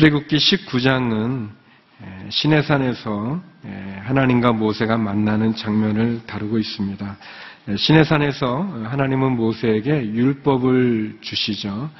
[0.00, 1.50] 출애굽기 19장은
[2.30, 3.38] 시내산에서
[4.04, 7.16] 하나님과 모세가 만나는 장면을 다루고 있습니다.
[7.76, 11.90] 시내산에서 하나님은 모세에게 율법을 주시죠.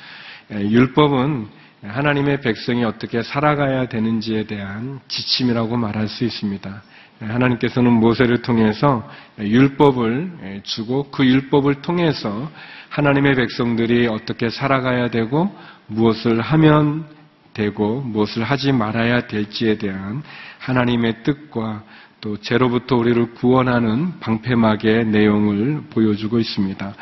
[0.50, 1.46] 율법은
[1.82, 6.82] 하나님의 백성이 어떻게 살아가야 되는지에 대한 지침이라고 말할 수 있습니다.
[7.20, 9.06] 하나님께서는 모세를 통해서
[9.38, 12.50] 율법을 주고 그 율법을 통해서
[12.88, 15.54] 하나님의 백성들이 어떻게 살아가야 되고
[15.86, 17.19] 무엇을 하면
[17.52, 20.22] 되고 무엇을 하지 말아야 될지에 대한
[20.58, 21.84] 하나님의 뜻과
[22.20, 26.94] 또 죄로부터 우리를 구원하는 방패막의 내용을 보여주고 있습니다.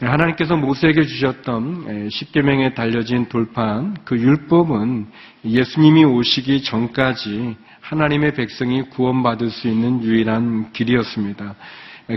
[0.00, 5.06] 하나님께서 모세에게 주셨던 십계명에 달려진 돌판 그 율법은
[5.44, 11.56] 예수님이 오시기 전까지 하나님의 백성이 구원받을 수 있는 유일한 길이었습니다.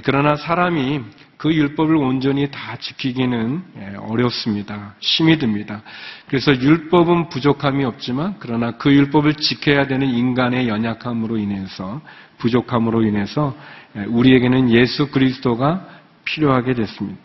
[0.04, 1.02] 그러나 사람이
[1.38, 3.64] 그 율법을 온전히 다 지키기는
[4.00, 4.96] 어렵습니다.
[5.00, 5.82] 힘이 듭니다.
[6.28, 12.02] 그래서 율법은 부족함이 없지만 그러나 그 율법을 지켜야 되는 인간의 연약함으로 인해서
[12.38, 13.56] 부족함으로 인해서
[14.08, 15.88] 우리에게는 예수 그리스도가
[16.24, 17.22] 필요하게 됐습니다.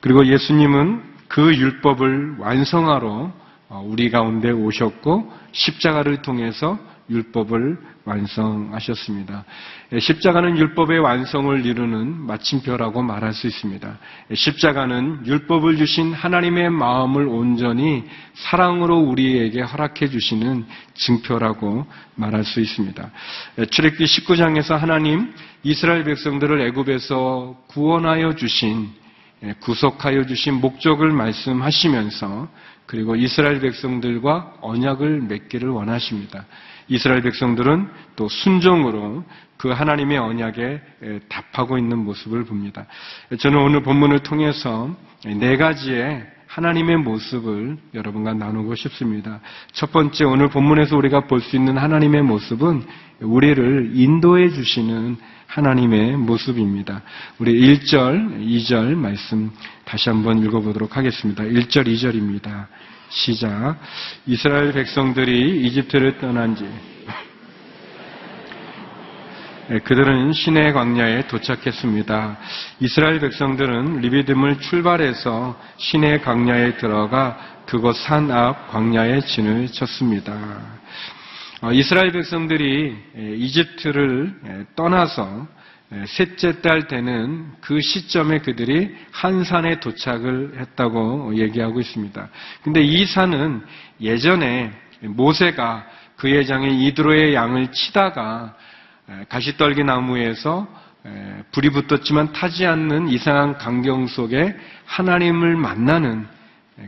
[0.00, 3.32] 그리고 예수님은 그 율법을 완성하러
[3.70, 9.44] 우리 가운데 오셨고 십자가를 통해서 율법을 완성하셨습니다.
[9.98, 13.98] 십자가는 율법의 완성을 이루는 마침표라고 말할 수 있습니다.
[14.32, 18.04] 십자가는 율법을 주신 하나님의 마음을 온전히
[18.34, 23.10] 사랑으로 우리에게 허락해 주시는 증표라고 말할 수 있습니다.
[23.70, 25.32] 출애굽기 19장에서 하나님
[25.62, 28.88] 이스라엘 백성들을 애굽에서 구원하여 주신
[29.60, 32.48] 구속하여 주신 목적을 말씀하시면서
[32.90, 36.44] 그리고 이스라엘 백성들과 언약을 맺기를 원하십니다.
[36.88, 39.22] 이스라엘 백성들은 또 순종으로
[39.56, 40.80] 그 하나님의 언약에
[41.28, 42.86] 답하고 있는 모습을 봅니다.
[43.38, 44.90] 저는 오늘 본문을 통해서
[45.24, 49.38] 네 가지의 하나님의 모습을 여러분과 나누고 싶습니다.
[49.70, 52.82] 첫 번째 오늘 본문에서 우리가 볼 수 있는 하나님의 모습은
[53.20, 55.16] 우리를 인도해 주시는
[55.50, 57.02] 하나님의 모습입니다.
[57.38, 59.50] 우리 1절, 2절 말씀
[59.84, 61.42] 다시 한번 읽어보도록 하겠습니다.
[61.42, 62.66] 1절, 2절입니다.
[63.08, 63.76] 시작.
[64.26, 66.68] 이스라엘 백성들이 이집트를 떠난 지
[69.68, 72.38] 네, 그들은 시내 광야에 도착했습니다.
[72.80, 80.79] 이스라엘 백성들은 리비듬을 출발해서 시내 광야에 들어가 그곳 산 앞 광야에 진을 쳤습니다.
[81.62, 82.96] 어, 이스라엘 백성들이
[83.36, 85.46] 이집트를 떠나서
[86.06, 92.28] 셋째 달 되는 그 시점에 그들이 한 산에 도착을 했다고 얘기하고 있습니다.
[92.62, 93.62] 근데 이 산은
[94.00, 94.72] 예전에
[95.02, 98.56] 모세가 그의 장에 이드로의 양을 치다가
[99.28, 100.66] 가시떨기 나무에서
[101.50, 104.56] 불이 붙었지만 타지 않는 이상한 강경 속에
[104.86, 106.26] 하나님을 만나는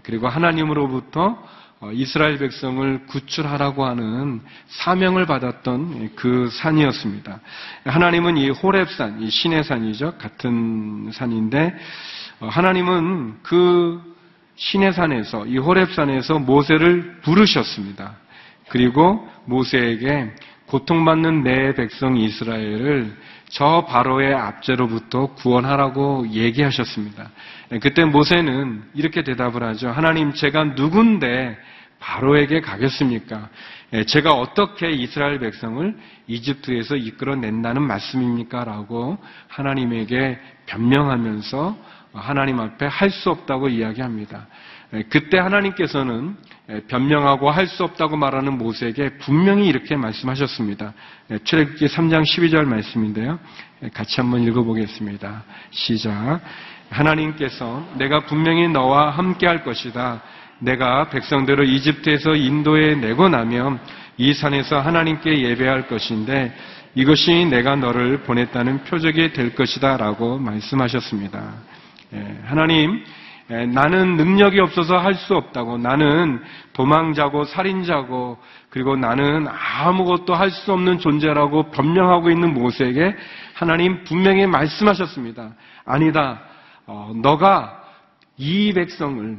[0.03, 7.41] 그리고 하나님으로부터 어, 이스라엘 백성을 구출하라고 하는 사명을 받았던 그 산이었습니다.
[7.85, 10.17] 하나님은 이 호렙산, 이 신의 산이죠.
[10.19, 11.75] 같은 산인데
[12.41, 14.01] 어, 하나님은 그
[14.57, 18.17] 신의 산에서 이 호렙산에서 모세를 부르셨습니다.
[18.69, 20.31] 그리고 모세에게
[20.73, 23.15] 고통받는 내 백성 이스라엘을
[23.51, 27.29] 저 바로의 압제로부터 구원하라고 얘기하셨습니다.
[27.83, 29.91] 그때 모세는 이렇게 대답을 하죠.
[29.91, 31.59] 하나님, 제가 누군데
[32.01, 33.51] 바로에게 가겠습니까?
[34.07, 35.95] 제가 어떻게 이스라엘 백성을
[36.27, 38.65] 이집트에서 이끌어낸다는 말씀입니까?
[38.65, 39.19] 라고
[39.49, 41.77] 하나님에게 변명하면서
[42.15, 44.47] 하나님 앞에 할 수 없다고 이야기합니다.
[45.11, 46.35] 그때 하나님께서는
[46.89, 50.95] 변명하고 할 수 없다고 말하는 모세에게 분명히 이렇게 말씀하셨습니다.
[51.45, 53.39] 출애굽기 3장 12절 말씀인데요.
[53.93, 55.45] 같이 한번 읽어보겠습니다.
[55.71, 56.41] 시작.
[56.91, 60.23] 하나님께서 내가 분명히 너와 함께 할 것이다.
[60.61, 63.81] 내가 백성들을 이집트에서 인도에 내고 나면
[64.19, 66.55] 이 산에서 하나님께 예배할 것인데
[66.95, 71.55] 이것이 내가 너를 보냈다는 표적이 될 것이다 라고 말씀하셨습니다.
[72.45, 73.03] 하나님,
[73.73, 76.41] 나는 능력이 없어서 할 수 없다고, 나는
[76.73, 78.39] 도망자고 살인자고,
[78.71, 83.15] 그리고 나는 아무것도 할 수 없는 존재라고 변명하고 있는 모세에게
[83.55, 85.55] 하나님 분명히 말씀하셨습니다.
[85.85, 86.41] 아니다.
[86.87, 87.83] 어, 너가
[88.39, 89.39] 이 백성을,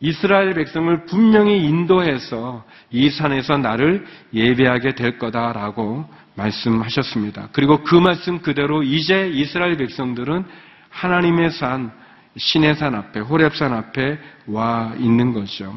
[0.00, 4.04] 이스라엘 백성을 분명히 인도해서 이 산에서 나를
[4.34, 6.04] 예배하게 될 거다라고
[6.34, 7.48] 말씀하셨습니다.
[7.52, 10.44] 그리고 그 말씀 그대로 이제 이스라엘 백성들은
[10.90, 11.92] 하나님의 산,
[12.36, 15.74] 시내산 앞에 호렙산 앞에 와 있는 거죠.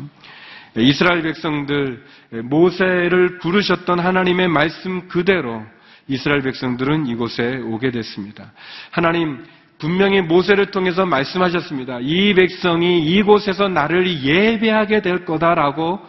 [0.78, 2.04] 이스라엘 백성들
[2.44, 5.64] 모세를 부르셨던 하나님의 말씀 그대로
[6.08, 8.52] 이스라엘 백성들은 이곳에 오게 됐습니다.
[8.92, 9.46] 하나님
[9.78, 12.00] 분명히 모세를 통해서 말씀하셨습니다.
[12.02, 16.00] 이 백성이 이곳에서 나를 예배하게 될 거다라고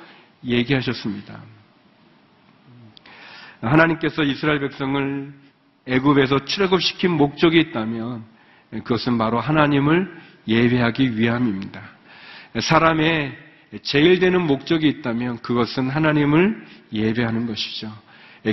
[0.45, 1.41] 얘기하셨습니다.
[3.61, 5.33] 하나님께서 이스라엘 백성을
[5.87, 8.25] 애굽에서 출애굽시킨 목적이 있다면
[8.71, 11.81] 그것은 바로 하나님을 예배하기 위함입니다.
[12.61, 13.37] 사람의
[13.83, 17.93] 제일 되는 목적이 있다면 그것은 하나님을 예배하는 것이죠.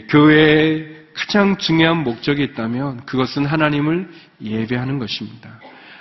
[0.10, 4.10] 교회의 가장 중요한 목적이 있다면 그것은 하나님을
[4.42, 5.60] 예배하는 것입니다.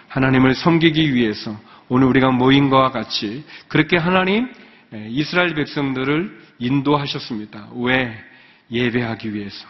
[0.08, 4.48] 하나님을 섬기기 위해서 오늘 우리가 모인 것과 같이 그렇게 하나님
[4.92, 7.68] 이스라엘 백성들을 인도하셨습니다.
[7.76, 8.16] 왜?
[8.70, 9.66] 예배하기 위해서.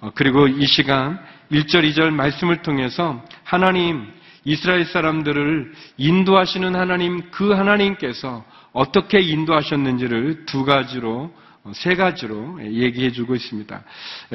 [0.00, 1.18] 어, 그리고 이 시간
[1.50, 4.06] 1절, 2절 말씀을 통해서 하나님,
[4.46, 11.32] 이스라엘 사람들을 인도하시는 하나님, 그 하나님께서 어떻게 인도하셨는지를 두 가지로
[11.64, 13.82] 어, 세 가지로 얘기해 주고 있습니다.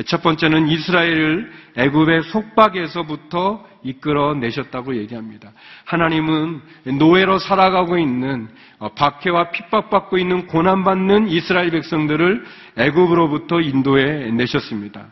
[0.05, 5.51] 첫 번째는 이스라엘을 애굽의 속박에서부터 이끌어 내셨다고 얘기합니다.
[5.85, 6.61] 하나님은
[6.99, 8.49] 노예로 살아가고 있는
[8.79, 12.43] 어, 박해와 핍박받고 있는 고난받는 이스라엘 백성들을
[12.77, 15.05] 애굽으로부터 인도해 내셨습니다.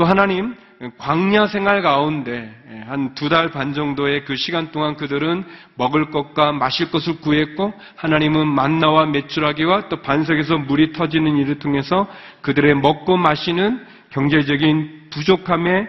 [0.00, 0.54] 또 하나님
[0.96, 2.50] 광야 생활 가운데
[2.86, 5.44] 한 두 달 반 정도의 그 시간 동안 그들은
[5.74, 12.08] 먹을 것과 마실 것을 구했고 하나님은 만나와 메추라기와 또 반석에서 물이 터지는 일을 통해서
[12.40, 15.86] 그들의 먹고 마시는 경제적인 부족함의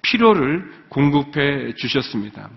[0.00, 2.48] 필요를 공급해 주셨습니다.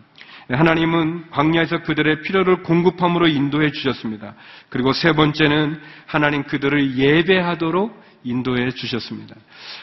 [0.50, 4.36] 하나님은 광야에서 그들의 필요를 공급함으로 인도해 주셨습니다.
[4.70, 9.36] 그리고 세 번째는 하나님 그들을 예배하도록 인도해 주셨습니다.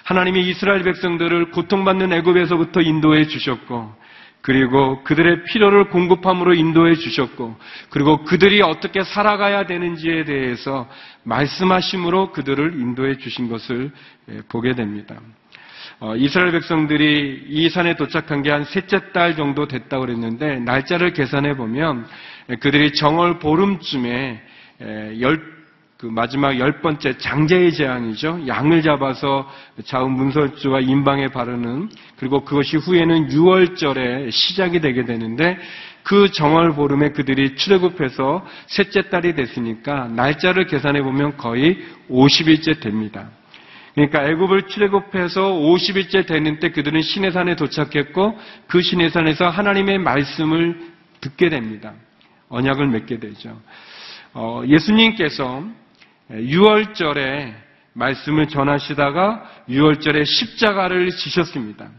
[0.05, 4.01] 하나님이 이스라엘 백성들을 고통받는 애굽에서부터 인도해 주셨고
[4.43, 7.57] 그리고 그들의 필요를 공급함으로 인도해 주셨고
[7.91, 10.89] 그리고 그들이 어떻게 살아가야 되는지에 대해서
[11.25, 13.91] 말씀하심으로 그들을 인도해 주신 것을
[14.31, 15.21] 예, 보게 됩니다.
[15.99, 21.57] 어, 이스라엘 백성들이 이 산에 도착한 게 한 셋째 달 정도 됐다고 그랬는데 날짜를 계산해
[21.57, 22.07] 보면
[22.61, 24.43] 그들이 정월 보름쯤에
[25.21, 25.60] 열
[26.01, 28.45] 그 마지막 열 번째 장제의 재앙이죠.
[28.47, 29.47] 양을 잡아서
[29.85, 35.59] 자음 문설주와 인방에 바르는 그리고 그것이 후에는 6월절에 시작이 되게 되는데
[36.03, 41.77] 그 정월 보름에 그들이 출애굽해서 셋째 달이 됐으니까 날짜를 계산해 보면 거의
[42.09, 43.29] 50일째 됩니다.
[43.95, 48.39] 그러니까 애굽을 출애굽해서 50일째 되는 때 그들은 시내산에 도착했고
[48.69, 50.81] 그 시내산에서 하나님의 말씀을
[51.21, 51.93] 듣게 됩니다.
[52.49, 53.61] 언약을 맺게 되죠.
[54.33, 55.63] 어, 예수님께서
[56.31, 57.55] 6월절에
[57.93, 61.91] 말씀을 전하시다가 6월절에 십자가를 지셨습니다.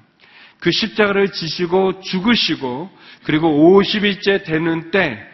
[0.60, 2.89] 그 십자가를 지시고 죽으시고
[3.24, 5.28] 그리고 50일째 되는 때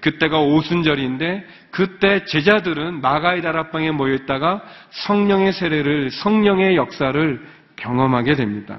[0.00, 7.46] 그때가 오순절인데 그때 제자들은 마가이 다락방에 모여 있다가 성령의 세례를 성령의 역사를
[7.76, 8.78] 경험하게 됩니다.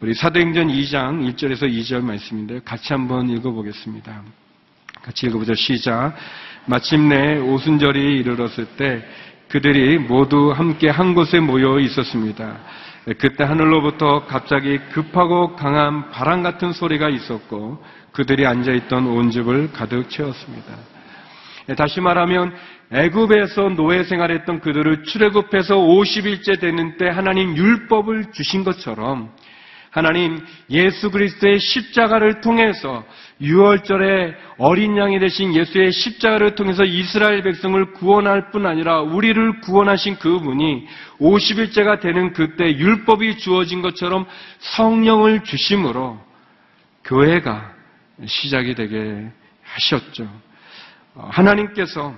[0.00, 2.60] 우리 사도행전 2장 1절에서 2절 말씀인데요.
[2.64, 4.22] 같이 한번 읽어보겠습니다.
[5.02, 5.54] 같이 읽어보죠.
[5.54, 6.14] 시작.
[6.68, 9.02] 마침내 오순절이 이르렀을 때
[9.48, 12.58] 그들이 모두 함께 한 곳에 모여 있었습니다.
[13.18, 17.82] 그때 하늘로부터 갑자기 급하고 강한 바람 같은 소리가 있었고
[18.12, 20.74] 그들이 앉아있던 온 집을 가득 채웠습니다.
[21.76, 22.54] 다시 말하면
[22.92, 29.30] 애굽에서 노예 생활했던 그들을 출애굽해서 50일째 되는 때 하나님 율법을 주신 것처럼
[29.90, 30.38] 하나님
[30.70, 33.04] 예수 그리스도의 십자가를 통해서
[33.40, 40.86] 6월절에 어린 양이 되신 예수의 십자가를 통해서 이스라엘 백성을 구원할 뿐 아니라 우리를 구원하신 그분이
[41.20, 44.26] 50일째가 되는 그때 율법이 주어진 것처럼
[44.58, 46.18] 성령을 주심으로
[47.04, 47.74] 교회가
[48.26, 49.28] 시작이 되게
[49.62, 50.28] 하셨죠.
[51.14, 52.14] 하나님께서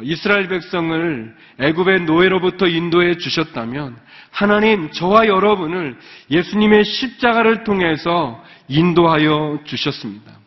[0.00, 3.96] 이스라엘 백성을 애굽의 노예로부터 인도해 주셨다면
[4.30, 5.96] 하나님 저와 여러분을
[6.30, 10.37] 예수님의 십자가를 통해서 인도하여 주셨습니다.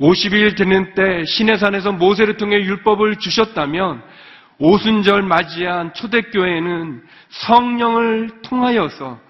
[0.00, 4.02] 50일 되는 때 시내산에서 모세를 통해 율법을 주셨다면
[4.58, 9.20] 오순절 맞이한 초대교회는 성령을 통하여서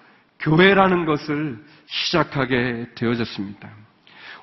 [0.41, 3.69] 교회라는 것을 시작하게 되어졌습니다.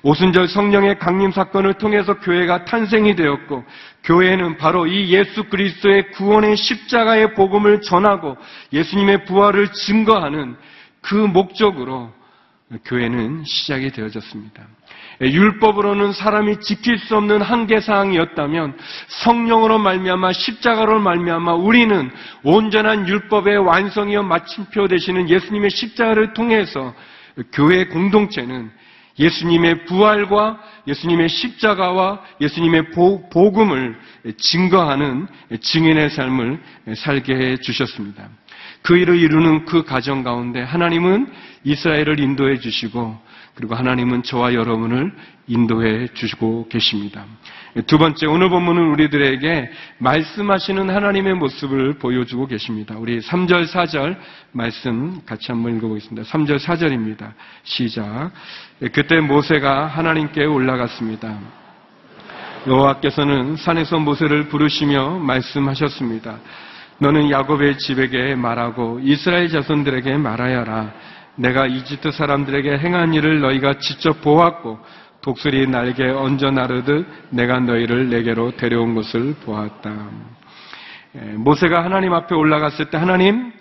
[0.02, 3.64] 오순절 성령의 강림 사건을 통해서 교회가 탄생이 되었고
[4.04, 8.36] 교회는 바로 이 예수 그리스도의 구원의 십자가의 복음을 전하고
[8.70, 10.56] 예수님의 부활을 증거하는
[11.00, 12.12] 그 목적으로
[12.84, 14.62] 교회는 시작이 되어졌습니다.
[15.20, 18.76] 율법으로는 사람이 지킬 수 없는 한계 사항이었다면
[19.08, 22.10] 성령으로 말미암아 십자가로 말미암아 우리는
[22.42, 26.94] 온전한 율법의 완성이요 마침표 되시는 예수님의 십자가를 통해서
[27.52, 28.70] 교회 공동체는
[29.18, 32.90] 예수님의 부활과 예수님의 십자가와 예수님의
[33.32, 33.96] 복음을
[34.36, 35.28] 증거하는
[35.60, 36.60] 증인의 삶을
[36.96, 38.28] 살게 해 주셨습니다.
[38.82, 41.32] 그 일을 이루는 그 가정 가운데 하나님은
[41.64, 43.16] 이스라엘을 인도해 주시고
[43.54, 45.12] 그리고 하나님은 저와 여러분을
[45.46, 47.24] 인도해 주시고 계십니다.
[47.86, 52.94] 두 번째, 오늘 본문은 우리들에게 말씀하시는 하나님의 모습을 보여주고 계십니다.
[52.96, 54.16] 우리 3절, 4절
[54.52, 56.22] 말씀 같이 한번 읽어보겠습니다.
[56.28, 57.32] 3절, 4절입니다.
[57.64, 58.30] 시작.
[58.92, 61.38] 그때 모세가 하나님께 올라갔습니다.
[62.66, 66.38] 여호와께서는 산에서 모세를 부르시며 말씀하셨습니다.
[66.98, 70.92] 너는 야곱의 집에게 말하고 이스라엘 자손들에게 말하여라.
[71.36, 74.78] 내가 이집트 사람들에게 행한 일을 너희가 직접 보았고
[75.20, 79.90] 독수리 날개 얹어 나르듯 내가 너희를 내게로 데려온 것을 보았다.
[81.16, 83.52] 에, 모세가 하나님 앞에 올라갔을 때 하나님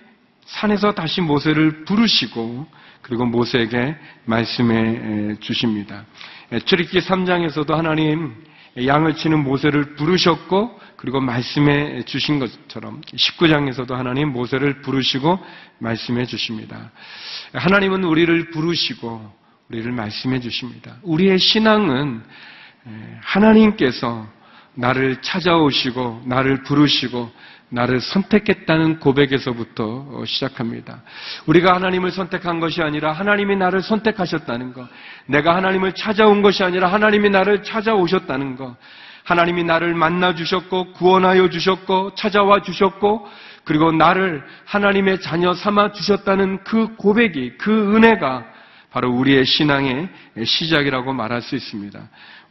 [0.45, 2.67] 산에서 다시 모세를 부르시고
[3.01, 6.03] 그리고 모세에게 말씀해 에, 주십니다.
[6.51, 8.35] 에, 출애굽기 3장에서도 하나님
[8.77, 15.37] 양을 치는 모세를 부르셨고 그리고 말씀해 주신 것처럼 19장에서도 하나님 모세를 부르시고
[15.79, 16.91] 말씀해 주십니다.
[17.51, 19.33] 하나님은 우리를 부르시고
[19.67, 20.95] 우리를 말씀해 주십니다.
[21.01, 22.23] 우리의 신앙은
[23.19, 24.25] 하나님께서
[24.75, 27.29] 나를 찾아오시고 나를 부르시고
[27.67, 31.01] 나를 선택했다는 고백에서부터 시작합니다.
[31.47, 34.87] 우리가 하나님을 선택한 것이 아니라 하나님이 나를 선택하셨다는 것.
[35.25, 38.77] 내가 하나님을 찾아온 것이 아니라 하나님이 나를 찾아오셨다는 것.
[39.23, 43.27] 하나님이 나를 만나 주셨고 구원하여 주셨고 찾아와 주셨고
[43.63, 48.45] 그리고 나를 하나님의 자녀 삼아 주셨다는 그 고백이 그 은혜가
[48.91, 50.09] 바로 우리의 신앙의
[50.45, 51.99] 시작이라고 말할 수 있습니다.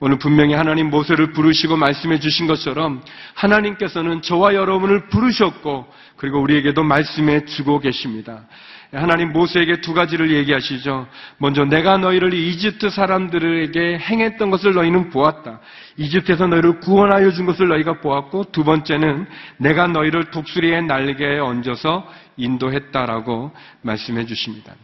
[0.00, 5.86] 오늘 분명히 하나님 모세를 부르시고 말씀해 주신 것처럼 하나님께서는 저와 여러분을 부르셨고
[6.16, 8.46] 그리고 우리에게도 말씀해 주고 계십니다.
[8.94, 11.06] 하나님 모세에게 두 가지를 얘기하시죠.
[11.38, 15.60] 먼저 내가 너희를 이집트 사람들에게 행했던 것을 너희는 보았다.
[15.96, 22.06] 이집트에서 너희를 구원하여 준 것을 너희가 보았고 두 번째는 내가 너희를 독수리의 날개에 얹어서
[22.36, 24.74] 인도했다라고 말씀해 주십니다.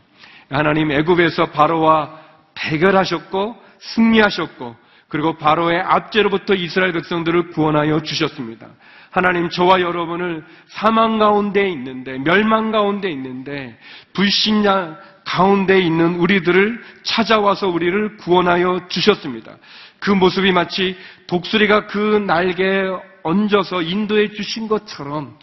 [0.51, 2.19] 하나님 애굽에서 바로와
[2.55, 4.75] 대결하셨고 승리하셨고
[5.09, 8.69] 그리고 바로의 압제로부터 이스라엘 백성들을 구원하여 주셨습니다.
[9.11, 13.79] 하나님 저와 여러분을 사망 가운데 있는데 멸망 가운데 있는데
[14.13, 19.57] 불신자 가운데 있는 우리들을 찾아와서 우리를 구원하여 주셨습니다.
[19.99, 20.97] 그 모습이 마치
[21.27, 22.85] 독수리가 그 날개에
[23.23, 25.39] 얹어서 인도해 주신 것처럼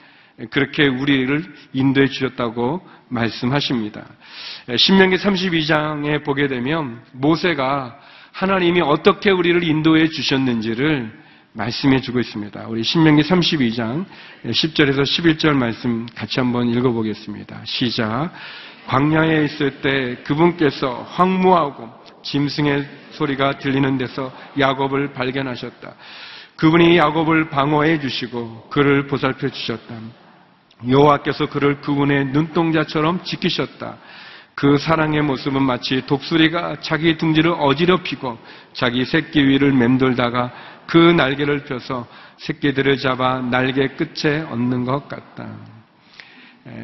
[0.49, 1.43] 그렇게 우리를
[1.73, 4.05] 인도해 주셨다고 말씀하십니다.
[4.77, 7.97] 신명기 32장에 보게 되면 모세가
[8.31, 11.24] 하나님이 어떻게 우리를 인도해 주셨는지를
[11.55, 12.67] 말씀해 주고 있습니다.
[12.67, 14.05] 우리 신명기 32장
[14.45, 17.61] 10절에서 11절 말씀 같이 한번 읽어보겠습니다.
[17.63, 18.31] 시작.
[18.87, 21.89] 광야에 있을 때 그분께서 황무하고
[22.23, 25.93] 짐승의 소리가 들리는 데서 야곱을 발견하셨다.
[26.57, 29.95] 그분이 야곱을 방어해 주시고 그를 보살펴 주셨다.
[30.87, 33.97] 여호와께서 그를 그분의 눈동자처럼 지키셨다.
[34.55, 38.37] 그 사랑의 모습은 마치 독수리가 자기 둥지를 어지럽히고
[38.73, 40.51] 자기 새끼 위를 맴돌다가
[40.87, 45.47] 그 날개를 펴서 새끼들을 잡아 날개 끝에 얹는 것 같다.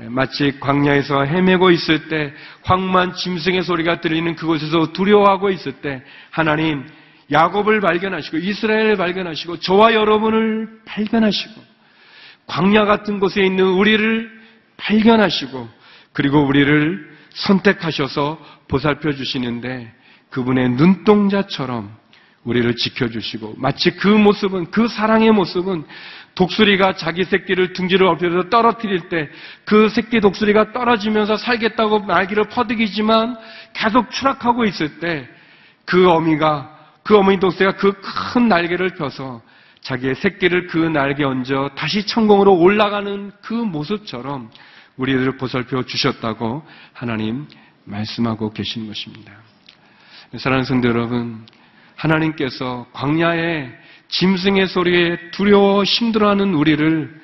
[0.10, 6.86] 마치 광야에서 헤매고 있을 때 황만 짐승의 소리가 들리는 그곳에서 두려워하고 있을 때 하나님
[7.32, 11.62] 야곱을 발견하시고 이스라엘을 발견하시고 저와 여러분을 발견하시고
[12.46, 14.30] 광야 같은 곳에 있는 우리를
[14.78, 15.70] 발견하시고
[16.14, 19.92] 그리고 우리를 선택하셔서 보살펴 주시는데
[20.30, 21.96] 그분의 눈동자처럼
[22.44, 25.84] 우리를 지켜주시고 마치 그 모습은 그 사랑의 모습은
[26.36, 29.30] 독수리가 자기 새끼를 둥지를 엎드려서 떨어뜨릴 때
[29.66, 33.38] 그 새끼 독수리가 떨어지면서 살겠다고 날개를 퍼득이지만
[33.74, 35.28] 계속 추락하고 있을 때
[35.86, 37.94] 그 어미가 그 어머니 독수리가 그
[38.34, 39.42] 큰 날개를 펴서
[39.82, 44.50] 자기의 새끼를 그 날개 얹어 다시 천공으로 올라가는 그 모습처럼
[44.98, 47.48] 우리들을 보살펴 주셨다고 하나님
[47.86, 49.34] 말씀하고 계신 것입니다.
[50.38, 51.46] 사랑하는 성도 여러분,
[51.96, 53.70] 하나님께서 광야에
[54.10, 57.22] 짐승의 소리에 두려워 힘들어하는 우리를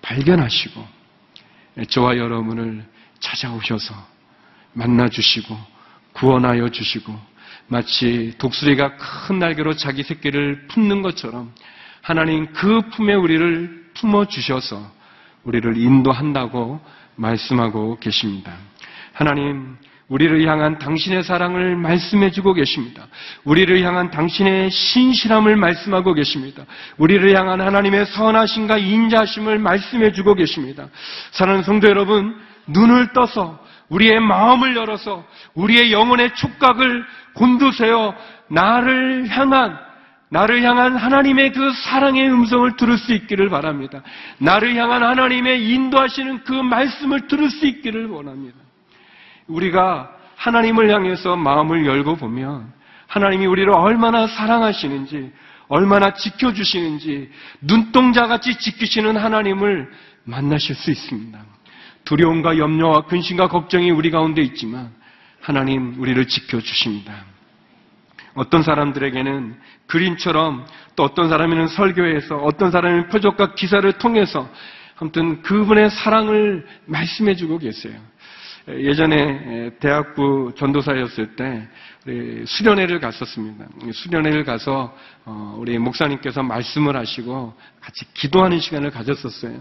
[0.00, 0.86] 발견하시고
[1.88, 2.84] 저와 여러분을
[3.20, 3.94] 찾아오셔서
[4.72, 5.56] 만나주시고
[6.12, 7.18] 구원하여 주시고
[7.68, 11.52] 마치 독수리가 큰 날개로 자기 새끼를 품는 것처럼
[12.00, 14.90] 하나님 그 품에 우리를 품어 주셔서
[15.44, 16.80] 우리를 인도한다고
[17.16, 18.56] 말씀하고 계십니다.
[19.12, 19.76] 하나님,
[20.12, 23.06] 우리를 향한 당신의 사랑을 말씀해 주고 계십니다.
[23.44, 26.64] 우리를 향한 당신의 신실함을 말씀하고 계십니다.
[26.98, 30.88] 우리를 향한 하나님의 선하심과 인자심을 말씀해 주고 계십니다.
[31.30, 37.04] 사랑하는 성도 여러분, 눈을 떠서 우리의 마음을 열어서 우리의 영혼의 촉각을
[37.34, 38.14] 곤두세요.
[38.48, 39.78] 나를 향한
[40.28, 44.02] 나를 향한 하나님의 그 사랑의 음성을 들을 수 있기를 바랍니다.
[44.38, 48.61] 나를 향한 하나님의 인도하시는 그 말씀을 들을 수 있기를 원합니다.
[49.46, 52.72] 우리가 하나님을 향해서 마음을 열고 보면
[53.06, 55.32] 하나님이 우리를 얼마나 사랑하시는지,
[55.68, 57.30] 얼마나 지켜주시는지,
[57.60, 59.90] 눈동자같이 지키시는 하나님을
[60.24, 61.38] 만나실 수 있습니다.
[62.04, 64.90] 두려움과 염려와 근심과 걱정이 우리 가운데 있지만
[65.40, 67.12] 하나님 우리를 지켜주십니다.
[68.34, 69.56] 어떤 사람들에게는
[69.86, 70.64] 그림처럼
[70.96, 74.48] 또 어떤 사람에는 설교에서 어떤 사람은 표적과 기사를 통해서
[74.96, 78.00] 아무튼 그분의 사랑을 말씀해 주고 계세요.
[78.68, 81.68] 예전에 대학부 전도사였을 때
[82.46, 83.66] 수련회를 갔었습니다.
[83.92, 84.92] 수련회를 가서
[85.24, 89.60] 어, 우리 목사님께서 말씀을 하시고 같이 기도하는 시간을 가졌었어요.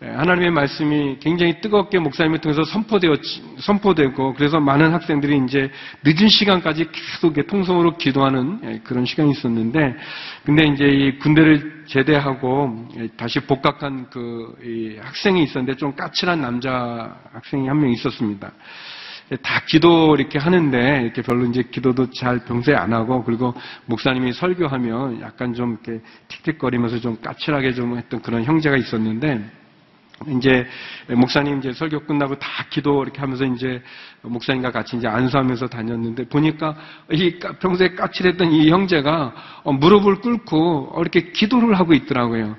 [0.00, 3.20] 하나님의 말씀이 굉장히 뜨겁게 목사님을 통해서 선포되었,
[3.60, 5.70] 선포되고 그래서 많은 학생들이 이제
[6.04, 9.96] 늦은 시간까지 계속 통성으로 기도하는 그런 시간이 있었는데
[10.44, 17.78] 근데 이제 이 군대를 제대하고 다시 복학한 그 학생이 있었는데 좀 까칠한 남자 학생이 한
[17.78, 18.52] 명 있었습니다.
[19.42, 23.54] 다 기도 이렇게 하는데 이렇게 별로 이제 기도도 잘 평소에 안 하고 그리고
[23.86, 29.62] 목사님이 설교하면 약간 좀 이렇게 틱틱거리면서 좀 까칠하게 좀 했던 그런 형제가 있었는데
[30.36, 30.66] 이제
[31.08, 33.82] 목사님 이제 설교 끝나고 다 기도 이렇게 하면서 이제
[34.22, 36.76] 목사님과 같이 이제 안수하면서 다녔는데 보니까
[37.10, 42.56] 이 평소에 까칠했던 이 형제가 어, 무릎을 꿇고 이렇게 기도를 하고 있더라고요.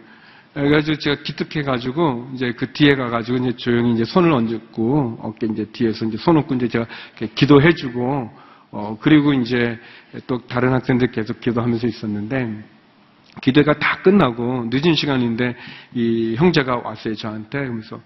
[0.54, 6.06] 그래가지고 제가 기특해가지고 이제 그 뒤에 가가지고 이제 조용히 이제 손을 얹고 어깨 이제 뒤에서
[6.06, 6.86] 이제 손 얹고 이제 제가
[7.34, 8.32] 기도해주고
[8.72, 9.80] 어 그리고 이제
[10.28, 12.64] 또 다른 학생들 계속 기도하면서 있었는데
[13.42, 15.56] 기도가 다 끝나고 늦은 시간인데
[15.96, 17.60] 이 형제가 왔어요 저한테.
[17.60, 18.00] 그러면서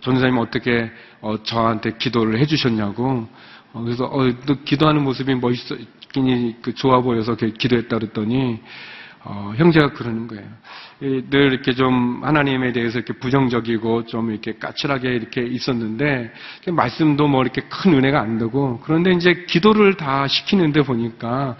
[0.00, 0.90] 전사님 어떻게
[1.20, 3.26] 어 저한테 기도를 해주셨냐고.
[3.72, 5.76] 어 그래서 어 너 기도하는 모습이 멋있어
[6.62, 8.60] 그 좋아 보여서 기도했다 그랬더니
[9.24, 10.44] 어, 형제가 그러는 거예요.
[11.00, 16.32] 늘 이렇게 좀 하나님에 대해서 이렇게 부정적이고 좀 이렇게 까칠하게 이렇게 있었는데
[16.66, 21.56] 말씀도 뭐 이렇게 큰 은혜가 안 되고 그런데 이제 기도를 다 시키는데 보니까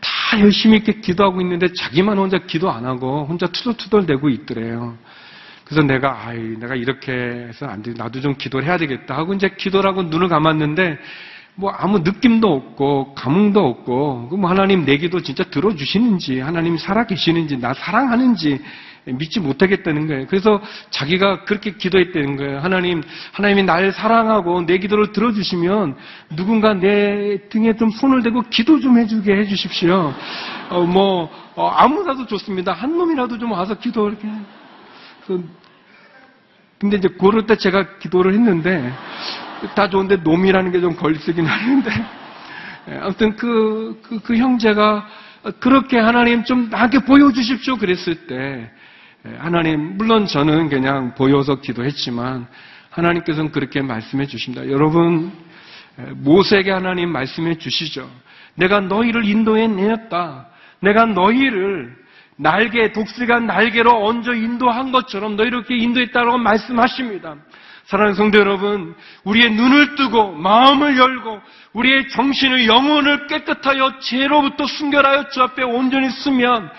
[0.00, 4.96] 다 열심히 이렇게 기도하고 있는데 자기만 혼자 기도 안 하고 혼자 투덜투덜 대고 있더래요.
[5.64, 7.92] 그래서 내가 아이 내가 이렇게 해서 안 돼.
[7.94, 10.98] 나도 좀 기도를 해야 되겠다 하고 이제 기도를 하고 눈을 감았는데
[11.58, 17.74] 뭐 아무 느낌도 없고 감흥도 없고 그럼 하나님 내 기도 진짜 들어주시는지 하나님 살아계시는지 나
[17.74, 18.60] 사랑하는지
[19.06, 20.26] 믿지 못하겠다는 거예요.
[20.28, 22.58] 그래서 자기가 그렇게 기도했다는 거예요.
[22.60, 25.96] 하나님, 하나님이 날 사랑하고 내 기도를 들어주시면
[26.36, 30.12] 누군가 내 등에 좀 손을 대고 기도 좀 해주게 해주십시오.
[30.70, 32.72] 어, 뭐, 어, 아무나도 좋습니다.
[32.72, 34.28] 한 놈이라도 좀 와서 기도 이렇게.
[36.78, 38.92] 근데 이제 그럴 때 제가 기도를 했는데
[39.74, 41.90] 다 좋은데 놈이라는 게 좀 걸리긴 하는데
[42.90, 45.06] 예, 아무튼 그, 그, 그 형제가
[45.60, 48.70] 그렇게 하나님 좀 나한테 보여주십시오 그랬을 때
[49.26, 52.46] 예, 하나님 물론 저는 그냥 보여서 기도했지만
[52.90, 54.68] 하나님께서는 그렇게 말씀해 주십니다.
[54.68, 55.32] 여러분
[55.98, 58.08] 예, 모세에게 하나님 말씀해 주시죠.
[58.54, 60.48] 내가 너희를 인도해 내었다.
[60.80, 61.96] 내가 너희를
[62.36, 67.36] 날개 독수리가 날개로 얹어 인도한 것처럼 너희를 이렇게 인도했다고 말씀하십니다.
[67.88, 71.40] 사랑하는 성도 여러분, 우리의 눈을 뜨고 마음을 열고
[71.72, 76.70] 우리의 정신을 영혼을 깨끗하여 죄로부터 순결하여 주 앞에 온전히 쓰면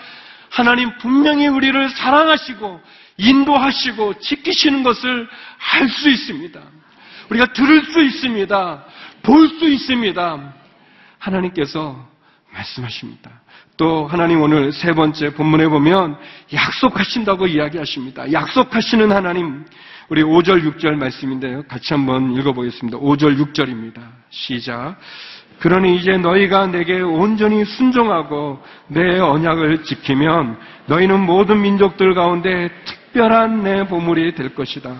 [0.50, 2.80] 하나님 분명히 우리를 사랑하시고
[3.16, 5.28] 인도하시고 지키시는 것을
[5.72, 6.60] 알 수 있습니다.
[7.28, 8.84] 우리가 들을 수 있습니다.
[9.24, 10.54] 볼 수 있습니다.
[11.18, 12.08] 하나님께서
[12.52, 13.32] 말씀하십니다.
[13.76, 16.16] 또 하나님 오늘 세 번째 본문에 보면
[16.52, 18.30] 약속하신다고 이야기하십니다.
[18.32, 19.64] 약속하시는 하나님.
[20.10, 21.62] 우리 5절, 6절 말씀인데요.
[21.68, 22.98] 같이 한번 읽어보겠습니다.
[22.98, 24.00] 5절, 6절입니다.
[24.28, 24.96] 시작.
[25.60, 33.86] 그러니 이제 너희가 내게 온전히 순종하고 내 언약을 지키면 너희는 모든 민족들 가운데 특별한 내
[33.86, 34.92] 보물이 될 것이다.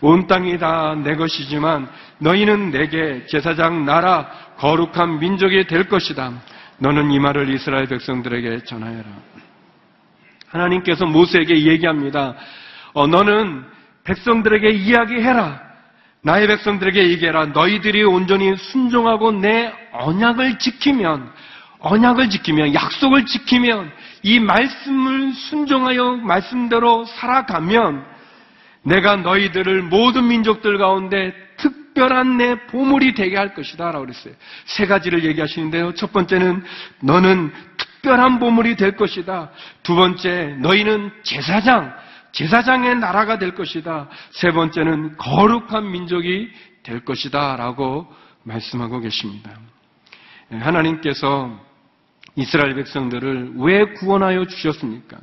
[0.00, 6.32] 온 땅이 다 내 것이지만 너희는 내게 제사장 나라 거룩한 민족이 될 것이다.
[6.78, 9.04] 너는 이 말을 이스라엘 백성들에게 전하여라.
[10.48, 12.34] 하나님께서 모세에게 얘기합니다.
[12.94, 13.77] 어, 너는
[14.08, 15.60] 백성들에게 이야기해라.
[16.22, 17.46] 나의 백성들에게 얘기해라.
[17.46, 21.30] 너희들이 온전히 순종하고 내 언약을 지키면,
[21.80, 23.92] 언약을 지키면, 약속을 지키면,
[24.22, 28.04] 이 말씀을 순종하여 말씀대로 살아가면,
[28.82, 33.90] 내가 너희들을 모든 민족들 가운데 특별한 내 보물이 되게 할 것이다.
[33.90, 34.32] 라고 그랬어요.
[34.64, 35.94] 세 가지를 얘기하시는데요.
[35.94, 36.64] 첫 번째는
[37.00, 39.50] 너는 특별한 보물이 될 것이다.
[39.82, 41.92] 두 번째, 너희는 제사장,
[42.32, 44.08] 제사장의 나라가 될 것이다.
[44.30, 46.50] 세 번째는 거룩한 민족이
[46.82, 47.56] 될 것이다.
[47.56, 48.06] 라고
[48.44, 49.52] 말씀하고 계십니다.
[50.50, 51.68] 하나님께서
[52.36, 55.18] 이스라엘 백성들을 왜 구원하여 주셨습니까?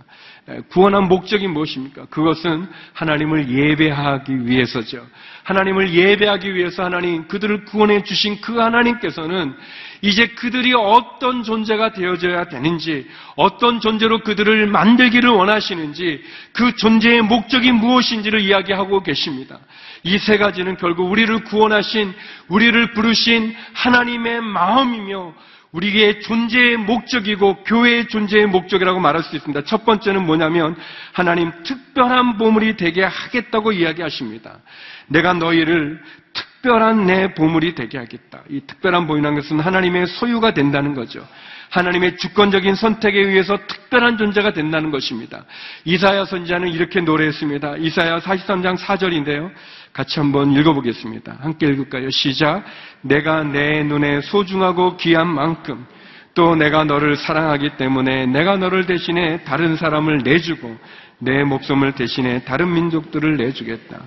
[0.69, 2.05] 구원한 목적이 무엇입니까?
[2.05, 5.05] 그것은 하나님을 예배하기 위해서죠.
[5.43, 9.55] 하나님을 예배하기 위해서 하나님 그들을 구원해 주신 그 하나님께서는
[10.01, 18.41] 이제 그들이 어떤 존재가 되어져야 되는지, 어떤 존재로 그들을 만들기를 원하시는지, 그 존재의 목적이 무엇인지를
[18.41, 19.59] 이야기하고 계십니다.
[20.03, 22.13] 이 세 가지는 결국 우리를 구원하신,
[22.49, 25.33] 우리를 부르신 하나님의 마음이며,
[25.75, 29.65] 우리의 존재의 목적이고 교회의 존재의 목적이라고 말할 수 있습니다.
[29.65, 30.75] 첫 번째는 뭐냐면
[31.11, 34.59] 하나님 특별한 보물이 되게 하겠다고 이야기하십니다.
[35.07, 36.01] 내가 너희를
[36.33, 38.41] 특 별한 내 보물이 되게 하겠다.
[38.49, 41.25] 이 특별한 보물이라는 것은 하나님의 소유가 된다는 거죠.
[41.69, 45.45] 하나님의 주권적인 선택에 의해서 특별한 존재가 된다는 것입니다.
[45.83, 47.77] 이사야 선지자는 이렇게 노래했습니다.
[47.77, 49.51] 이사야 43장 4절인데요.
[49.93, 51.37] 같이 한번 읽어보겠습니다.
[51.39, 52.09] 함께 읽을까요?
[52.09, 52.63] 시작.
[53.01, 55.85] 내가 내 눈에 소중하고 귀한 만큼
[56.33, 60.75] 또 내가 너를 사랑하기 때문에 내가 너를 대신해 다른 사람을 내주고
[61.19, 64.01] 내 목숨을 대신해 다른 민족들을 내주겠다.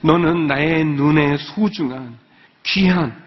[0.00, 2.16] 너는 나의 눈에 소중한
[2.62, 3.24] 귀한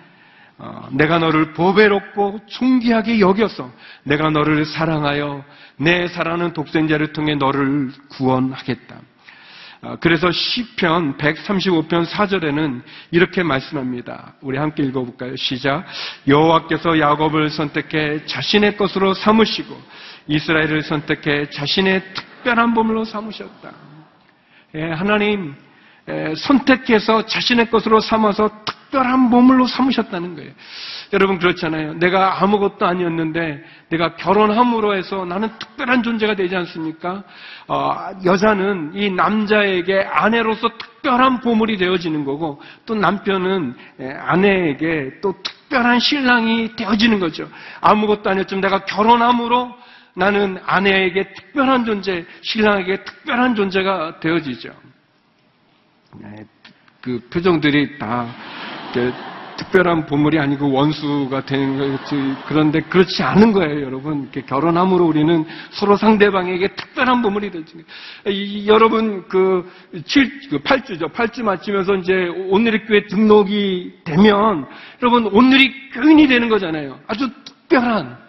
[0.60, 3.72] 어, 내가 너를 보배롭고 존귀하게 여겨서
[4.04, 5.44] 내가 너를 사랑하여
[5.78, 9.00] 내 사랑하는 독생자를 통해 너를 구원하겠다.
[9.84, 14.34] 어, 그래서 시편 135편 4절에는 이렇게 말씀합니다.
[14.42, 15.36] 우리 함께 읽어볼까요?
[15.36, 15.86] 시작.
[16.28, 19.80] 여호와께서 야곱을 선택해 자신의 것으로 삼으시고
[20.28, 23.72] 이스라엘을 선택해 자신의 특별한 보물로 삼으셨다.
[24.76, 25.56] 예, 하나님
[26.10, 30.52] 예, 선택해서 자신의 것으로 삼아서 특별한 보물로 삼으셨다는 거예요.
[31.14, 31.94] 여러분 그렇잖아요.
[31.96, 37.24] 내가 아무것도 아니었는데 내가 결혼함으로 해서 나는 특별한 존재가 되지 않습니까?
[37.68, 46.00] 어, 여자는 이 남자에게 아내로서 특별한 보물이 되어지는 거고 또 남편은 예, 아내에게 또 특별한
[46.00, 47.50] 신랑이 되어지는 거죠.
[47.82, 49.76] 아무것도 아니었지만 내가 결혼함으로
[50.18, 54.74] 나는 아내에게 특별한 존재, 신랑에게 특별한 존재가 되어지죠.
[56.20, 56.44] 네,
[57.02, 58.28] 그 표정들이 다
[59.58, 62.16] 특별한 보물이 아니고 원수가 되는 거지.
[62.48, 64.32] 그런데 그렇지 않은 거예요, 여러분.
[64.32, 67.74] 결혼함으로 우리는 서로 상대방에게 특별한 보물이 되지.
[68.28, 69.72] 이, 여러분 그
[70.04, 71.14] 7, 그 8주죠.
[71.14, 72.14] 8주 마치면서 이제
[72.50, 74.66] 오늘의 교회 등록이 되면
[75.02, 77.00] 여러분 오늘이 교인이 되는 거잖아요.
[77.06, 78.27] 아주 특별한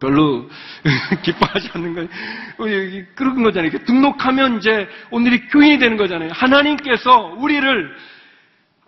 [0.00, 0.48] 별로
[1.22, 3.04] 기뻐하지 않는 거예요.
[3.14, 3.70] 그런 거잖아요.
[3.84, 6.30] 등록하면 이제 오늘이 교인이 되는 거잖아요.
[6.32, 7.94] 하나님께서 우리를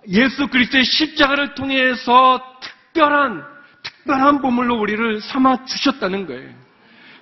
[0.08, 3.44] 예수 그리스도의 십자가를 통해서 특별한
[3.82, 6.50] 특별한 보물로 우리를 삼아 주셨다는 거예요.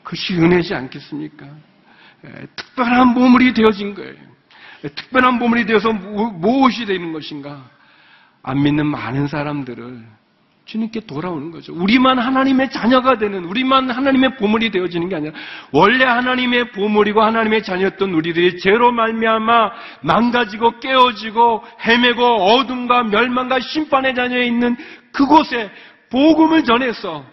[0.03, 1.47] 그것이 은혜지 않겠습니까?
[2.27, 4.15] 예, 특별한 보물이 되어진 거예요.
[4.85, 7.71] 예, 특별한 보물이 되어서 무엇이 되는 것인가?
[8.43, 10.05] 안 믿는 많은 사람들을
[10.67, 11.75] 주님께 돌아오는 거죠.
[11.75, 15.35] 우리만 하나님의 자녀가 되는, 우리만 하나님의 보물이 되어지는 게 아니라
[15.73, 19.73] 원래 하나님의 보물이고 하나님의 자녀였던 우리들이 죄로 말미암아
[20.03, 24.77] 망가지고 깨어지고 헤매고 어둠과 멸망과 심판의 자녀에 있는
[25.13, 25.71] 그곳에
[26.11, 27.25] 복음을 전해서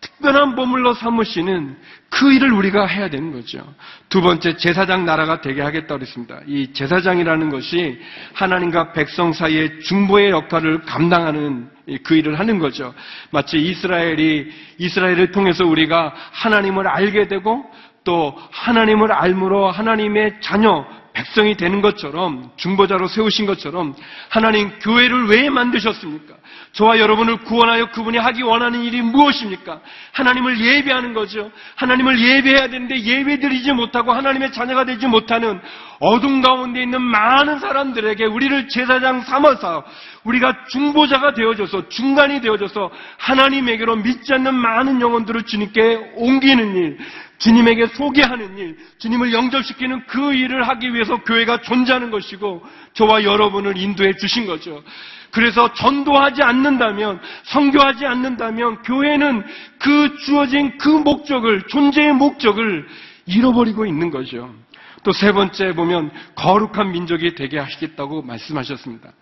[0.00, 1.76] 특별한 보물로 삼으시는
[2.08, 3.62] 그 일을 우리가 해야 되는 거죠.
[4.08, 6.40] 두 번째 제사장 나라가 되게 하겠다고 그랬습니다.
[6.46, 8.00] 이 제사장이라는 것이
[8.32, 11.68] 하나님과 백성 사이의 중보의 역할을 감당하는
[12.02, 12.94] 그 일을 하는 거죠.
[13.30, 17.64] 마치 이스라엘이 이스라엘을 통해서 우리가 하나님을 알게 되고
[18.04, 23.94] 또 하나님을 알므로 하나님의 자녀 백성이 되는 것처럼 중보자로 세우신 것처럼
[24.28, 26.34] 하나님 교회를 왜 만드셨습니까?
[26.72, 29.80] 저와 여러분을 구원하여 그분이 하기 원하는 일이 무엇입니까?
[30.12, 31.50] 하나님을 예배하는 거죠.
[31.74, 35.60] 하나님을 예배해야 되는데 예배드리지 못하고 하나님의 자녀가 되지 못하는
[35.98, 39.84] 어둠 가운데 있는 많은 사람들에게 우리를 제사장 삼아서
[40.24, 46.98] 우리가 중보자가 되어져서 중간이 되어져서 하나님에게로 믿지 않는 많은 영혼들을 주님께 옮기는 일,
[47.40, 54.12] 주님에게 소개하는 일, 주님을 영접시키는 그 일을 하기 위해서 교회가 존재하는 것이고 저와 여러분을 인도해
[54.14, 54.82] 주신 거죠.
[55.32, 59.44] 그래서 전도하지 않는다면, 성교하지 않는다면 교회는
[59.78, 62.86] 그 주어진 그 목적을, 존재의 목적을
[63.26, 64.54] 잃어버리고 있는 거죠.
[65.02, 69.12] 또 세 번째 보면 거룩한 민족이 되게 하시겠다고 말씀하셨습니다.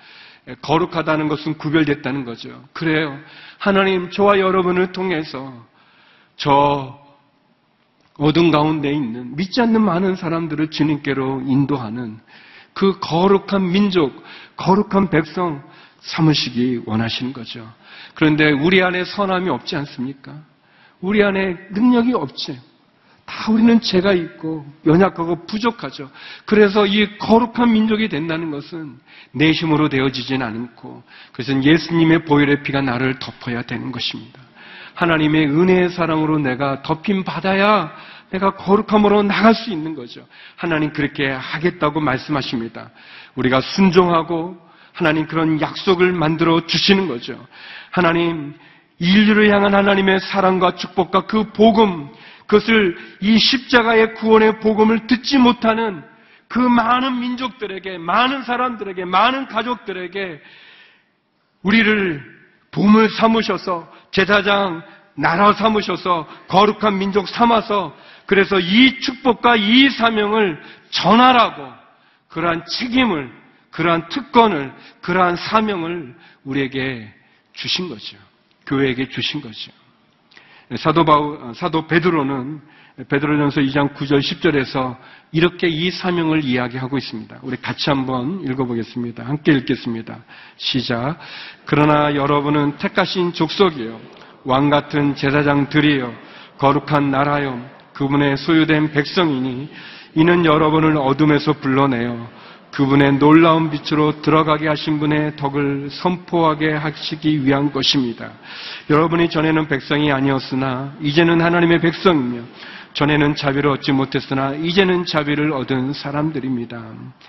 [0.48, 2.64] 예, 거룩하다는 것은 구별됐다는 거죠.
[2.72, 3.16] 그래요.
[3.58, 5.54] 하나님, 저와 여러분을 통해서
[6.36, 6.97] 저
[8.18, 12.18] 어둠 가운데 있는 믿지 않는 많은 사람들을 주님께로 인도하는
[12.74, 14.22] 그 거룩한 민족,
[14.56, 15.62] 거룩한 백성
[16.00, 17.72] 삼으시기 원하시는 거죠.
[18.14, 20.34] 그런데 우리 안에 선함이 없지 않습니까?
[21.00, 22.60] 우리 안에 능력이 없지.
[23.24, 26.10] 다 우리는 죄가 있고 연약하고 부족하죠.
[26.46, 28.98] 그래서 이 거룩한 민족이 된다는 것은
[29.32, 31.02] 내 힘으로 되어지진 않고
[31.32, 34.40] 그것은 예수님의 보혈의 피가 나를 덮어야 되는 것입니다.
[34.98, 37.92] 하나님의 은혜의 사랑으로 내가 덮임 받아야
[38.30, 40.26] 내가 거룩함으로 나갈 수 있는 거죠.
[40.56, 42.90] 하나님 그렇게 하겠다고 말씀하십니다.
[43.36, 44.58] 우리가 순종하고
[44.92, 47.46] 하나님 그런 약속을 만들어 주시는 거죠.
[47.92, 48.54] 하나님
[48.98, 52.08] 인류를 향한 하나님의 사랑과 축복과 그 복음
[52.48, 56.02] 그것을 이 십자가의 구원의 복음을 듣지 못하는
[56.48, 60.40] 그 많은 민족들에게 많은 사람들에게 많은 가족들에게
[61.62, 62.38] 우리를
[62.72, 64.82] 보물 삼으셔서 제사장
[65.14, 71.72] 나라 삼으셔서 거룩한 민족 삼아서 그래서 이 축복과 이 사명을 전하라고
[72.28, 73.32] 그러한 책임을
[73.70, 77.12] 그러한 특권을 그러한 사명을 우리에게
[77.52, 78.16] 주신 거죠.
[78.66, 79.72] 교회에게 주신 거죠.
[80.76, 82.60] 사도 바울, 사도 베드로는
[83.06, 84.96] 베드로전서 2장 9절 10절에서
[85.30, 87.38] 이렇게 이 사명을 이야기하고 있습니다.
[87.42, 89.24] 우리 같이 한번 읽어보겠습니다.
[89.24, 90.18] 함께 읽겠습니다.
[90.56, 91.16] 시작.
[91.64, 94.00] 그러나 여러분은 택하신 족속이요
[94.44, 96.12] 왕 같은 제사장들이요
[96.58, 99.68] 거룩한 나라요 그분의 소유된 백성이니
[100.16, 102.28] 이는 여러분을 어둠에서 불러내어
[102.72, 108.30] 그분의 놀라운 빛으로 들어가게 하신 분의 덕을 선포하게 하시기 위한 것입니다.
[108.90, 112.42] 여러분이 전에는 백성이 아니었으나 이제는 하나님의 백성이며
[112.94, 116.82] 전에는 자비를 얻지 못했으나 이제는 자비를 얻은 사람들입니다.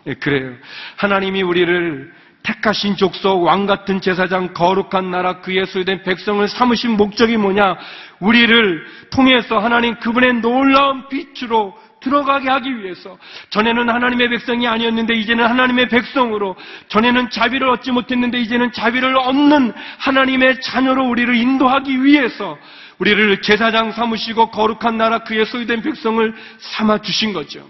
[0.08, 0.54] 예, 그래요.
[0.98, 2.12] 하나님이 우리를
[2.43, 7.78] 택하신 족속, 왕 같은 제사장, 거룩한 나라, 그의 소유된 백성을 삼으신 목적이 뭐냐?
[8.19, 13.17] 우리를 통해서 하나님 그분의 놀라운 빛으로 들어가게 하기 위해서
[13.50, 16.56] 전에는 하나님의 백성이 아니었는데 이제는 하나님의 백성으로
[16.88, 22.58] 전에는 자비를 얻지 못했는데 이제는 자비를 얻는 하나님의 자녀로 우리를 인도하기 위해서
[22.99, 27.67] 우리를 제사장 삼으시고 거룩한 나라 그의 소유된 백성을 삼아 주신 거죠.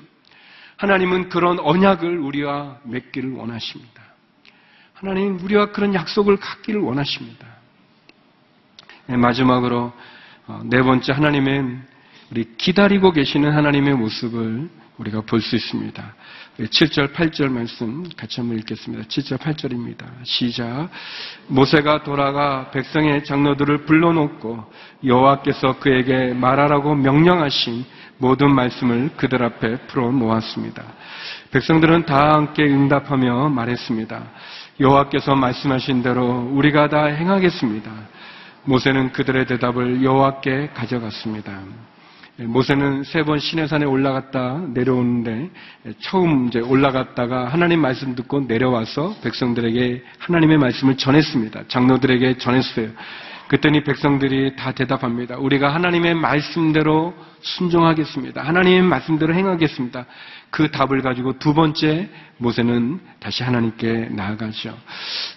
[0.78, 4.02] 하나님은 그런 언약을 우리와 맺기를 원하십니다.
[4.94, 7.48] 하나님 우리와 그런 약속을 갖기를 원하십니다.
[9.06, 9.94] 네, 마지막으로
[10.48, 11.88] 어, 네 번째 하나님은
[12.32, 16.16] 우리 기다리고 계시는 하나님의 모습을 우리가 볼 수 있습니다.
[16.60, 19.06] 7절, 8절 말씀 같이 한번 읽겠습니다.
[19.06, 20.06] 7절, 8절입니다.
[20.24, 20.90] 시작.
[21.48, 24.72] 모세가 돌아가 백성의 장로들을 불러놓고
[25.06, 27.86] 여호와께서 그에게 말하라고 명령하신
[28.18, 30.84] 모든 말씀을 그들 앞에 풀어 놓았습니다.
[31.52, 34.22] 백성들은 다 함께 응답하며 말했습니다.
[34.82, 37.92] 여호와께서 말씀하신 대로 우리가 다 행하겠습니다.
[38.66, 41.62] 모세는 그들의 대답을 여호와께 가져갔습니다.
[42.40, 45.50] 모세는 세 번 시내산에 올라갔다 내려오는데
[46.00, 51.64] 처음 이제 올라갔다가 하나님 말씀 듣고 내려와서 백성들에게 하나님의 말씀을 전했습니다.
[51.68, 52.90] 장로들에게 전했어요.
[53.50, 55.38] 그랬더니 백성들이 다 대답합니다.
[55.38, 58.44] 우리가 하나님의 말씀대로 순종하겠습니다.
[58.44, 60.06] 하나님의 말씀대로 행하겠습니다.
[60.52, 64.78] 그 답을 가지고 두 번째 모세는 다시 하나님께 나아가죠.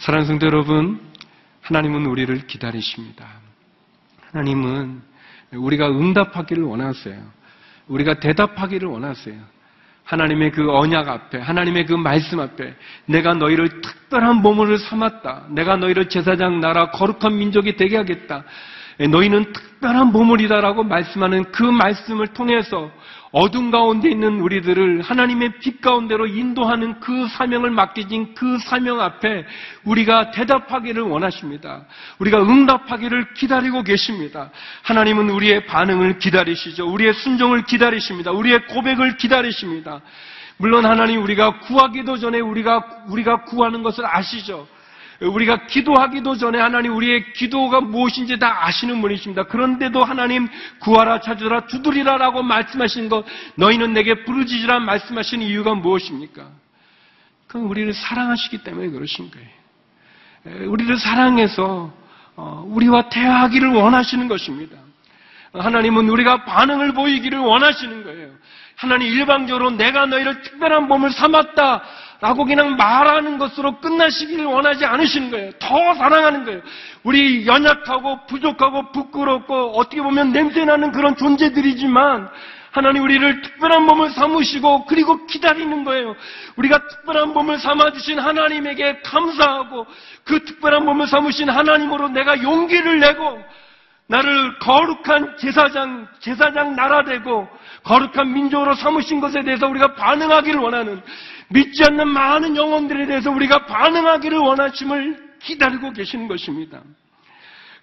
[0.00, 1.00] 사랑하는 성도 여러분,
[1.62, 3.26] 하나님은 우리를 기다리십니다.
[4.30, 5.00] 하나님은
[5.52, 7.16] 우리가 응답하기를 원하세요.
[7.88, 9.36] 우리가 대답하기를 원하세요.
[10.04, 12.74] 하나님의 그 언약 앞에, 하나님의 그 말씀 앞에,
[13.06, 15.46] 내가 너희를 특별한 몸으로 삼았다.
[15.50, 18.44] 내가 너희를 제사장 나라 거룩한 민족이 되게 하겠다.
[19.08, 22.90] 너희는 특별한 보물이다라고 말씀하는 그 말씀을 통해서
[23.32, 29.46] 어둠 가운데 있는 우리들을 하나님의 빛 가운데로 인도하는 그 사명을 맡겨진 그 사명 앞에
[29.84, 31.86] 우리가 대답하기를 원하십니다.
[32.18, 34.50] 우리가 응답하기를 기다리고 계십니다.
[34.82, 36.86] 하나님은 우리의 반응을 기다리시죠.
[36.92, 38.32] 우리의 순종을 기다리십니다.
[38.32, 40.02] 우리의 고백을 기다리십니다.
[40.58, 44.68] 물론 하나님 우리가 구하기도 전에 우리가 우리가 구하는 것을 아시죠.
[45.28, 49.44] 우리가 기도하기도 전에 하나님 우리의 기도가 무엇인지 다 아시는 분이십니다.
[49.44, 50.48] 그런데도 하나님
[50.80, 53.24] 구하라 찾으라 두드리라라고 말씀하신 것
[53.56, 56.48] 너희는 내게 부르짖으라 말씀하신 이유가 무엇입니까?
[57.46, 60.70] 그건 우리를 사랑하시기 때문에 그러신 거예요.
[60.70, 61.92] 우리를 사랑해서
[62.34, 64.78] 어, 우리와 대화하기를 원하시는 것입니다.
[65.52, 68.30] 하나님은 우리가 반응을 보이기를 원하시는 거예요.
[68.76, 71.82] 하나님 일방적으로 내가 너희를 특별한 몸을 삼았다.
[72.22, 75.50] 라고 그냥 말하는 것으로 끝나시기를 원하지 않으시는 거예요.
[75.58, 76.60] 더 사랑하는 거예요.
[77.02, 82.28] 우리 연약하고 부족하고 부끄럽고 어떻게 보면 냄새나는 그런 존재들이지만
[82.70, 86.14] 하나님 우리를 특별한 몸을 삼으시고 그리고 기다리는 거예요.
[86.54, 89.86] 우리가 특별한 몸을 삼아주신 하나님에게 감사하고
[90.22, 93.42] 그 특별한 몸을 삼으신 하나님으로 내가 용기를 내고
[94.12, 97.48] 나를 거룩한 제사장, 제사장 나라 되고
[97.82, 101.00] 거룩한 민족으로 삼으신 것에 대해서 우리가 반응하기를 원하는
[101.48, 106.82] 믿지 않는 많은 영혼들에 대해서 우리가 반응하기를 원하심을 기다리고 계시는 것입니다.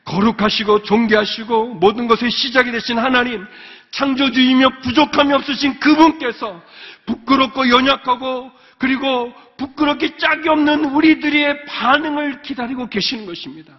[0.06, 3.46] 거룩하시고 존귀하시고 모든 것의 시작이 되신 하나님,
[3.90, 6.62] 창조주이며 부족함이 없으신 그분께서
[7.08, 13.74] 부끄럽고 연약하고 그리고 부끄럽게 짝이 없는 우리들의 반응을 기다리고 계시는 것입니다.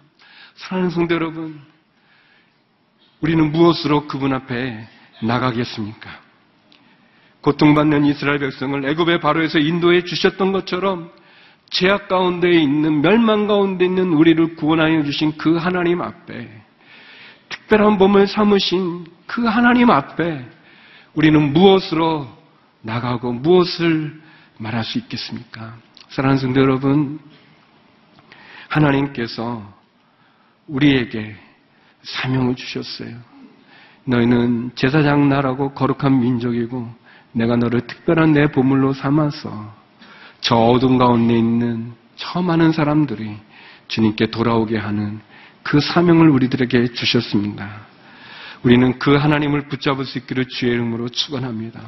[0.55, 1.71] 사랑하는 성도 여러분,
[3.21, 4.87] 우리는 무엇으로 그분 앞에
[5.23, 6.09] 나가겠습니까?
[7.41, 11.11] 고통받는 이스라엘 백성을 애굽의 바로에서 인도해 주셨던 것처럼
[11.69, 16.49] 죄악 가운데 있는 멸망 가운데 있는 우리를 구원하여 주신 그 하나님 앞에
[17.49, 20.45] 특별한 몸을 삼으신 그 하나님 앞에
[21.13, 22.27] 우리는 무엇으로
[22.81, 24.19] 나가고 무엇을
[24.57, 25.75] 말할 수 있겠습니까?
[26.09, 27.19] 사랑하는 성도 여러분,
[28.67, 29.63] 하나님께서
[30.67, 31.35] 우리에게
[32.03, 33.15] 사명을 주셨어요.
[34.05, 36.89] 너희는 제사장 나라고 거룩한 민족이고
[37.33, 39.73] 내가 너를 특별한 내 보물로 삼아서
[40.41, 43.37] 저 어둠 가운데 있는 저 많은 사람들이
[43.87, 45.19] 주님께 돌아오게 하는
[45.63, 47.91] 그 사명을 우리들에게 주셨습니다.
[48.63, 51.81] 우리는 그 하나님을 붙잡을 수 있기를 주의 이름으로 축원합니다.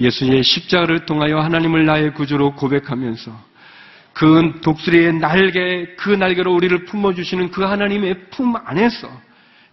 [0.00, 3.50] 예수의 십자가를 통하여 하나님을 나의 구주로 고백하면서
[4.12, 9.10] 그 독수리의 날개, 그 날개로 우리를 품어주시는 그 하나님의 품 안에서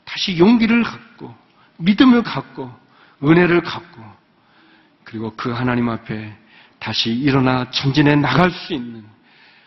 [0.08, 1.36] 다시 용기를 갖고,
[1.78, 2.74] 믿음을 갖고,
[3.22, 4.02] 은혜를 갖고,
[5.04, 6.34] 그리고 그 하나님 앞에
[6.80, 9.04] 다시 일어나 전진해 나갈 수 있는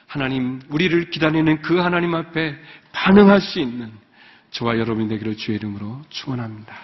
[0.07, 2.57] 하나님, 우리를 기다리는 그 하나님 앞에
[2.93, 3.93] 반응할 수 있는
[4.51, 6.75] 저와 여러분이 되기를 주의 이름으로 축원합니다.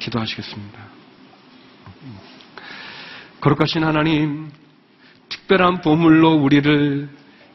[0.00, 0.78] 기도하시겠습니다.
[3.40, 4.50] 거룩하신 하나님,
[5.28, 7.08] 특별한 보물로 우리를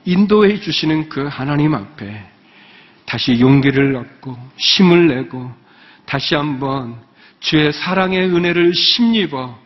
[0.06, 2.35] 인도해 주시는 그 하나님 앞에
[3.15, 5.49] 다시 용기를 얻고 힘을 내고
[6.06, 7.01] 다시 한번
[7.39, 9.58] 주의 사랑의 은혜를 심입어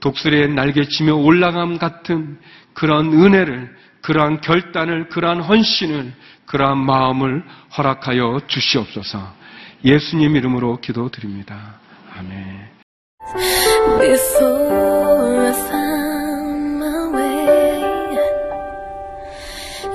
[0.00, 2.38] 독수리의 날개치며 올라감 같은
[2.74, 6.12] 그런 은혜를 그러한 결단을 그러한 헌신을
[6.44, 7.44] 그러한 마음을
[7.78, 9.34] 허락하여 주시옵소서
[9.86, 11.80] 예수님 이름으로 기도드립니다.
[12.14, 12.68] 아멘.
[14.00, 17.80] Before I found my way,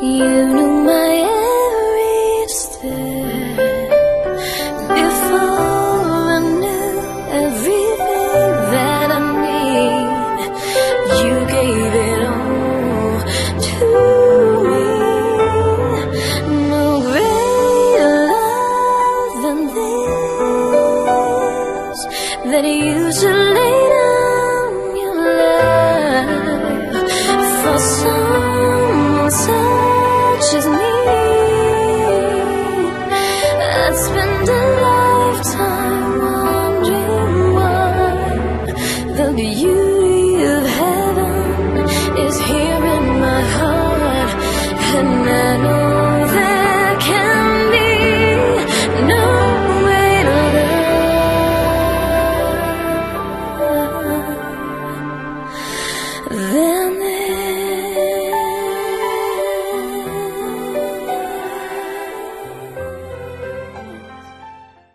[0.02, 0.83] you knew